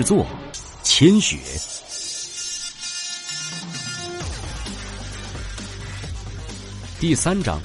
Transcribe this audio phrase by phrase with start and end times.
[0.00, 0.24] 制作：
[0.84, 1.36] 千雪。
[7.00, 7.60] 第三章，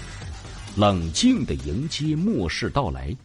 [0.76, 3.16] 冷静的迎接末世到来。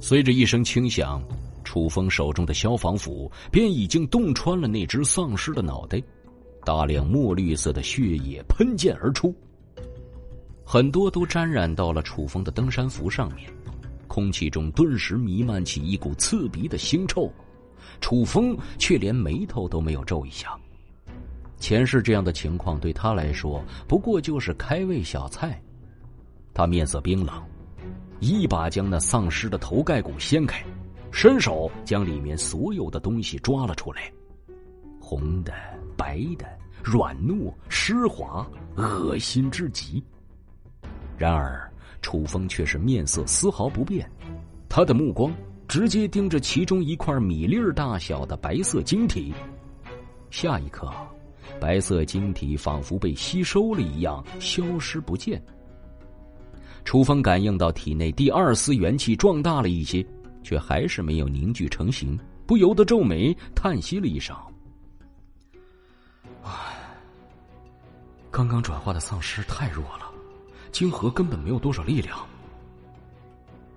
[0.00, 1.22] 随着一声轻响，
[1.62, 6.02] 楚风手中的消防斧便已经洞穿了那只丧尸的脑袋，
[6.64, 9.32] 大量墨绿色的血液喷溅而出，
[10.64, 13.48] 很多都沾染到了楚风的登山服上面。
[14.14, 17.28] 空气中顿时弥漫起一股刺鼻的腥臭，
[18.00, 20.56] 楚风却连眉头都没有皱一下。
[21.58, 25.60] 前世这样的情况对他来说不过就是开胃小菜。
[26.52, 27.42] 他面色冰冷，
[28.20, 30.64] 一把将那丧尸的头盖骨掀开，
[31.10, 34.12] 伸手将里面所有的东西抓了出来，
[35.00, 35.52] 红的、
[35.96, 36.46] 白的、
[36.84, 40.00] 软糯、湿滑，恶心至极。
[41.18, 41.68] 然而。
[42.04, 44.06] 楚风却是面色丝毫不变，
[44.68, 45.32] 他的目光
[45.66, 49.32] 直接盯着其中一块米粒大小的白色晶体。
[50.30, 50.92] 下一刻，
[51.58, 55.42] 白色晶体仿佛被吸收了一样消失不见。
[56.84, 60.06] 楚风感应到体内第二丝元气壮大了一些，
[60.42, 64.36] 却还是没有凝聚成型，不由得皱眉叹息了一声
[66.44, 66.50] ：“唉，
[68.30, 70.10] 刚刚转化的丧尸太弱了。”
[70.74, 72.18] 晶核根本没有多少力量，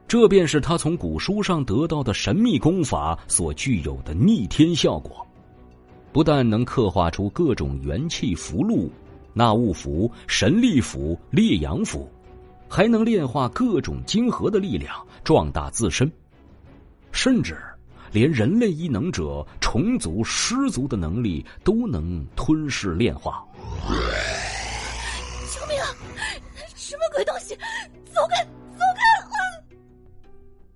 [0.07, 5.25] 这便是他从古书上得到的神秘功法所具有的逆天效果，
[6.11, 8.89] 不但能刻画出各种元气符籙、
[9.31, 12.09] 纳物符、神力符、烈阳符，
[12.67, 14.91] 还能炼化各种晶核的力量，
[15.23, 16.11] 壮大自身，
[17.11, 17.55] 甚至
[18.11, 23.45] 连人类异能者虫族、尸族的能力都能吞噬炼化。
[27.17, 27.55] 鬼东西？
[28.13, 28.43] 走开，
[28.77, 29.01] 走开！
[29.17, 29.41] 啊！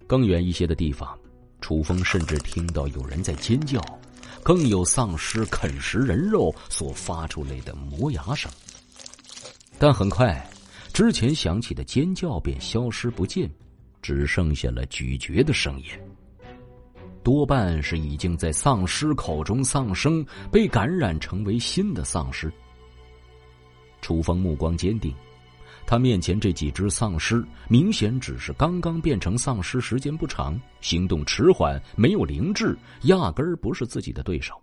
[0.07, 1.15] 更远一些的地方，
[1.59, 3.79] 楚风甚至听到有人在尖叫，
[4.41, 8.51] 更有丧尸啃食人肉所发出来的磨牙声。
[9.77, 10.43] 但很快，
[10.91, 13.47] 之前响起的尖叫便消失不见，
[14.01, 15.85] 只剩下了咀嚼的声音。
[17.23, 22.51] 多半是已经在丧尸口中丧生，被感染成为新的丧尸。
[24.01, 25.13] 楚风目光坚定。
[25.85, 34.53] 他面前这几只丧尸，明显只是刚刚变成丧尸，时间不长，行动迟缓，没有灵智，压根儿不是自己的对手。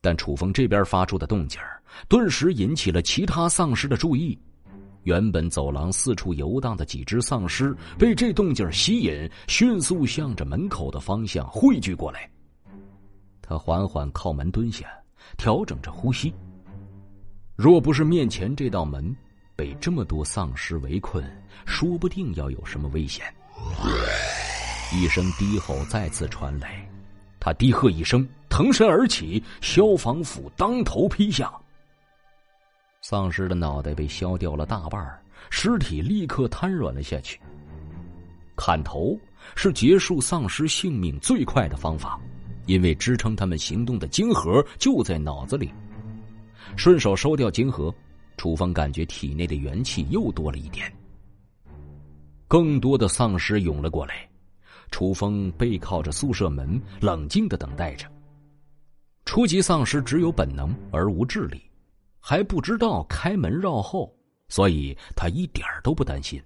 [0.00, 1.60] 但楚风这边发出的动静，
[2.08, 4.38] 顿时引起了其他丧尸的注意。
[5.02, 12.28] 原本走廊四处游荡的几只丧尸，被这动静吸引，迅速向着门口的方向汇聚过来。
[13.40, 14.88] 他缓缓靠门蹲下，
[15.36, 16.34] 调整着呼吸。
[17.54, 19.14] 若不是面前这道门，
[19.56, 21.24] 被这么多丧尸围困，
[21.64, 23.24] 说不定要有什么危险。
[24.92, 26.86] 一声低吼再次传来，
[27.40, 31.50] 他低喝一声，腾身而起，消防斧当头劈下。
[33.00, 37.40] 丧尸的脑袋被削掉了大半，尸体立刻瘫软了下去。
[38.54, 39.18] 砍头
[39.54, 42.20] 是结束丧尸性命最快的方法，
[42.66, 45.72] 因为支撑他们行动的晶核就在脑子里。
[46.76, 47.94] 顺手收掉晶核。
[48.36, 50.92] 楚风感觉体内的元气又多了一点，
[52.46, 54.28] 更多的丧尸涌了过来。
[54.90, 58.06] 楚风背靠着宿舍门，冷静的等待着。
[59.24, 61.60] 初级丧尸只有本能而无智力，
[62.20, 64.14] 还不知道开门绕后，
[64.48, 66.40] 所以他一点都不担心。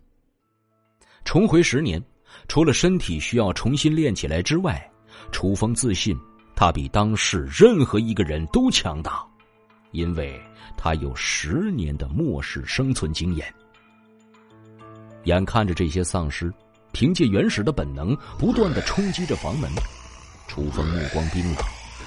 [1.23, 2.03] 重回十年，
[2.49, 4.91] 除了身体需要重新练起来之外，
[5.31, 6.17] 楚风自信
[6.57, 9.30] 他比当时任何一个人都强大。
[9.93, 10.41] 因为
[10.77, 13.53] 他有十年的末世生存经验，
[15.25, 16.53] 眼看着这些丧尸
[16.93, 19.71] 凭借原始的本能不断的冲击着房门，
[20.49, 21.57] 楚风目光冰冷，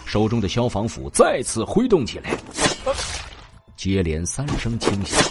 [0.05, 2.37] 手中的消防斧再次挥动起来，
[3.75, 5.21] 接连三声轻响，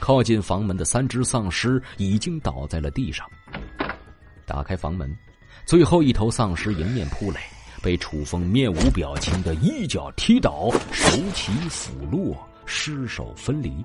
[0.00, 3.26] 靠近房门的三只丧尸已经倒在了地上。
[4.44, 5.16] 打开房门，
[5.64, 7.42] 最后一头丧尸迎面扑来。
[7.82, 13.84] 被楚风面无表情的一脚踢倒，手起斧落，尸首分离。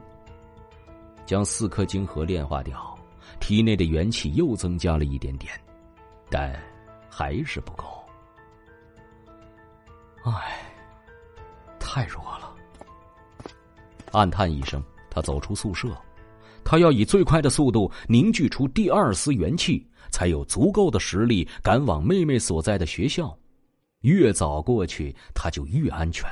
[1.26, 2.98] 将四颗晶核炼化掉，
[3.40, 5.52] 体内的元气又增加了一点点，
[6.30, 6.58] 但
[7.10, 7.86] 还是不够。
[10.24, 10.62] 唉，
[11.80, 12.54] 太弱了。
[14.12, 15.90] 暗叹一声，他走出宿舍。
[16.64, 23.38] 他要以最快的速度凝聚出第二丝元气，才有足够的实力赶往妹妹所在的学校。
[24.08, 26.26] 越早过去，他就越安全。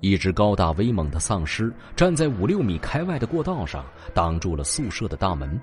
[0.00, 3.84] 一只高大威猛的丧尸站在五六米开外的过道上，
[4.14, 5.60] 挡住了宿舍的大门。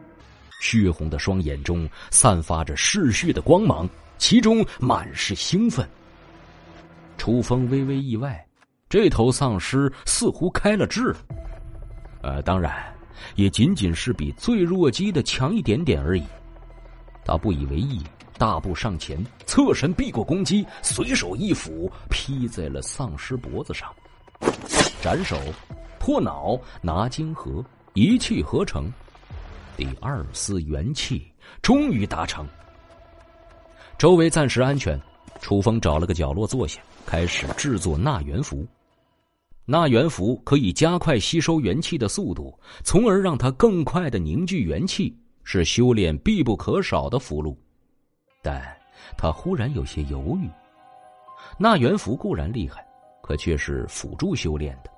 [0.60, 5.88] 血红的双眼中散发着嗜血的光芒，其中满是兴奋。
[7.18, 8.46] 楚风微微意外，
[8.90, 11.16] 这头丧尸似乎开了智。
[12.22, 12.94] 呃，当然，
[13.36, 16.24] 也仅仅是比最弱鸡的强一点点而已。
[17.24, 18.02] 他不以为意，
[18.38, 23.94] 大步上前，侧身避过攻击，随手一斧劈在了丧尸脖子上，
[25.02, 25.40] 斩首、
[26.00, 27.64] 破脑、拿晶核，
[27.94, 28.92] 一气呵成。
[29.78, 31.26] 第二丝元气
[31.62, 32.48] 终于达成，
[33.98, 35.00] 周围暂时安全。
[35.42, 38.66] 楚风找了个角落坐下，开始制作纳元符。
[39.66, 47.56] 纳元符可以加快吸收元气的速度，从而让它更快的凝聚元气，是修炼必不可少的符箓。
[48.44, 48.62] 但
[49.18, 50.48] 他忽然有些犹豫。
[51.58, 52.86] 纳元符固然厉害，
[53.22, 54.92] 可却是辅助修炼的。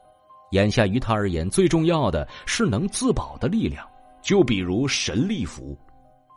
[0.51, 3.87] 眼下于他而言，最重要的是能自保的力量。
[4.21, 5.77] 就比如神力符，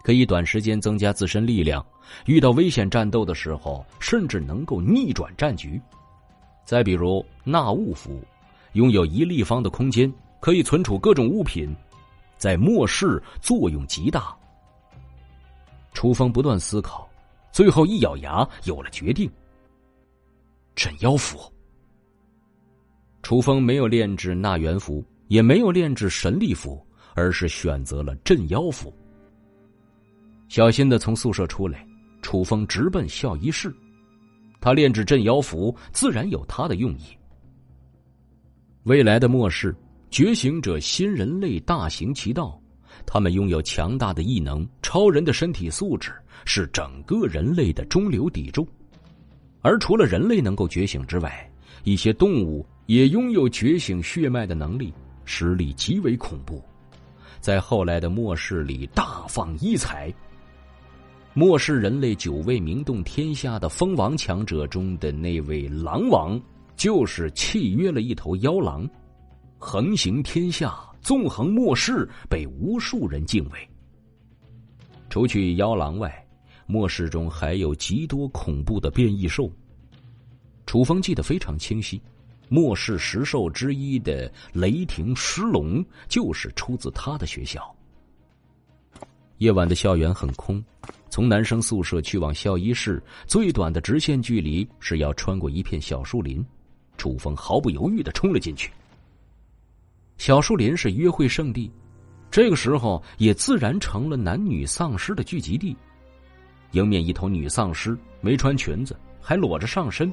[0.02, 1.84] 可以短时间增加自身力量，
[2.26, 5.80] 遇到危险战斗的时候，甚至能够逆转战局。
[6.64, 8.20] 再比如纳物符，
[8.72, 11.74] 拥有一立方的空间，可以存储各种物品，
[12.36, 14.36] 在末世作用极大。
[15.98, 17.10] 楚风不断思考，
[17.50, 19.28] 最后一咬牙，有了决定。
[20.76, 21.52] 镇妖符。
[23.20, 26.80] 楚风没有炼制纳元符，也没有炼制神力符。
[27.16, 28.94] 而是选择了镇妖符。
[30.48, 31.84] 小心的从宿舍出来，
[32.22, 33.74] 楚风直奔校医室。
[34.60, 37.06] 他炼制镇妖符，自然有他的用意。
[38.84, 39.74] 未来的末世，
[40.10, 42.56] 觉醒者新人类大行其道，
[43.10, 46.12] 他们拥有强大的异能、超人的身体素质，
[46.44, 48.68] 是整个人类的中流砥柱。
[49.62, 51.50] 而除了人类能够觉醒之外，
[51.84, 54.92] 一些动物也拥有觉醒血脉的能力，
[55.24, 56.62] 实力极为恐怖。
[57.40, 60.12] 在后来的末世里大放异彩。
[61.32, 66.38] 末世人类九位名动天下的封王强者中的那位狼王，
[66.76, 68.86] 就是契约了一头妖狼，
[69.56, 73.68] 横行天下，纵横末世，被无数人敬畏。
[75.08, 76.26] 除去妖狼外，
[76.66, 79.50] 末世中还有极多恐怖的变异兽。
[80.66, 82.00] 楚风记得非常清晰。
[82.50, 87.74] 末世十兽之一的雷霆狮龙，就是出自他的学校。
[89.36, 90.62] 夜晚的校园很空，
[91.10, 96.44] 从男生宿舍去往校医室，最短的直线距离是要穿过一片小树林。
[96.96, 98.72] 楚风毫不犹豫的冲了进去。
[100.18, 101.70] 小树林是约会圣地，
[102.28, 105.76] 这个时候也自然成了男女丧尸的聚集地。
[106.72, 110.12] 迎面一头女丧尸，没穿裙子，还裸着上身。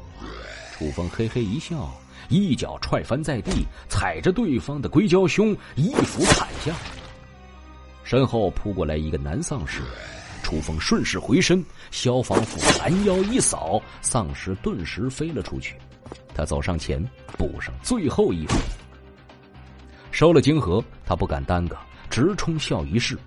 [0.78, 1.92] 楚风嘿嘿一笑。
[2.30, 6.76] 一脚踹翻在地，踩着对方的硅胶胸，一斧砍下。
[8.04, 9.82] 身后扑过来一个男丧尸，
[10.42, 15.76] 楚风顺势回身，消防斧拦腰一扫，丧尸顿时飞了出去。
[16.34, 17.04] 他走上前，
[17.38, 18.56] 补上最后一斧。
[20.16, 21.76] 收了晶核，他不敢耽搁，
[22.10, 23.20] 直冲校医室。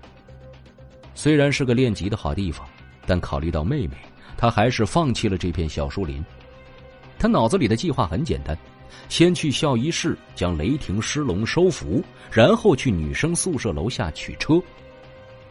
[1.13, 2.67] 虽然是个练级的好地方，
[3.05, 3.95] 但考虑到妹妹，
[4.35, 6.25] 他还是放弃了这片小树林。
[7.19, 8.57] 他脑子里的计划很简单。
[9.07, 14.59] 先去校医室将雷霆狮龙收服，然后去女生宿舍楼下取车。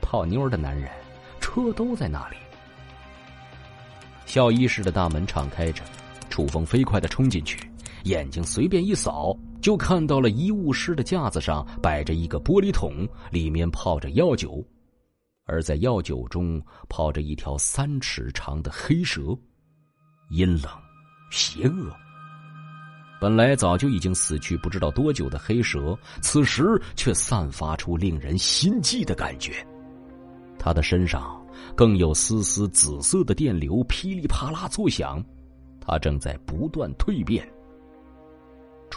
[0.00, 0.90] 泡妞的男人，
[1.38, 2.36] 车都在那里。
[4.26, 5.84] 校医室的大门敞开着，
[6.28, 7.60] 楚风飞快的冲进去，
[8.02, 14.64] 眼睛随便一扫，就看到了医务室的架子上摆着一个玻璃桶，里面泡着药酒，
[15.44, 19.36] 而在药酒中泡着一条三尺长的黑蛇，
[20.30, 20.70] 阴冷，
[21.30, 21.92] 邪恶。
[23.20, 29.66] 本来早就已经死去不知道多久的黑蛇，此时却散发出令人心悸的感觉。
[30.56, 35.24] 他的身上更有丝丝紫色的电流噼里啪啦作响，
[35.80, 37.48] 他正在不断蜕变。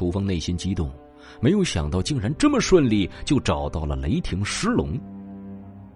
[0.02, 0.92] 楚风内心激动，
[1.40, 5.00] 没有想到竟然这么顺利就找到了雷霆狮龙。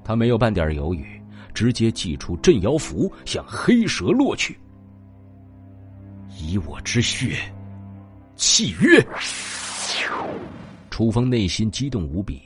[0.03, 1.19] 他没有半点犹豫，
[1.55, 4.59] 直接祭出镇妖符向黑蛇落去。
[6.39, 7.51] 以我之血。
[8.35, 9.03] 契约，
[10.91, 12.39] 楚风内心激动无比，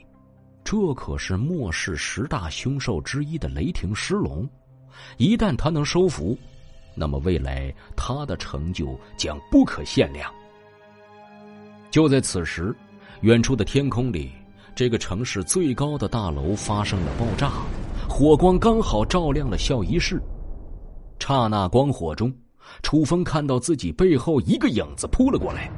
[0.63, 4.49] 这可是末世十大凶兽之一的雷霆狮龙，
[5.17, 6.37] 一旦他能收服，
[6.95, 10.33] 那么未来他的成就将不可限量。
[11.91, 12.75] 就在此时，
[13.21, 14.31] 远处的天空里，
[14.75, 17.51] 这个城市最高的大楼发生了爆炸，
[18.07, 20.21] 火光刚好照亮了校医室。
[21.19, 22.33] 刹那光火中。
[22.83, 25.71] 楚风看到自己背后一个影子扑了过来，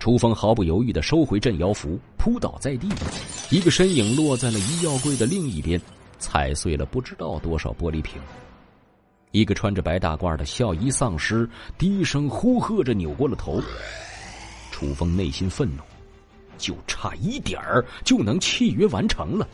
[0.00, 2.88] 楚风毫不犹豫地收回镇妖符，扑倒在地，
[3.48, 5.80] 一个身影落在了医药柜的另一边，
[6.18, 8.20] 踩碎了不知道多少玻璃瓶。
[9.30, 13.62] 一个穿着白大褂的校医丧尸低声呼喝着，扭过了头。
[14.82, 15.82] 楚风内心愤怒，
[16.58, 19.48] 就差一点儿就能契约完成了，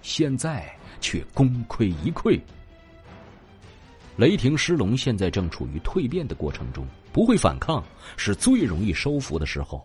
[0.00, 2.40] 现在却功亏一篑。
[4.16, 7.82] 雷霆狮龙现在正处于蜕变的过程中，不会反抗
[8.16, 9.84] 是最容易收服的时候。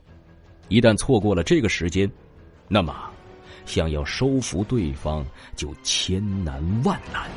[0.67, 2.07] 一旦错过了这个时间，
[2.67, 3.09] 那么
[3.65, 7.27] 想要收服对方就千难万难。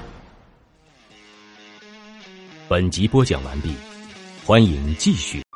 [2.69, 3.75] 本集播讲完毕，
[4.45, 5.42] 欢迎继续。